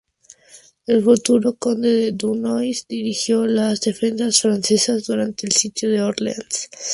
El 0.87 1.03
futuro 1.03 1.53
conde 1.59 1.91
de 1.93 2.11
Dunois, 2.11 2.87
dirigió 2.87 3.45
las 3.45 3.81
defensas 3.81 4.41
francesas 4.41 5.05
durante 5.05 5.45
el 5.45 5.51
sitio 5.51 5.91
de 5.91 6.01
Orleans. 6.01 6.71